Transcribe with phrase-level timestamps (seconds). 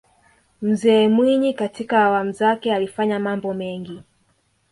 [0.61, 4.01] mzee mwinyi katika awamu zake alifanya mambo mengi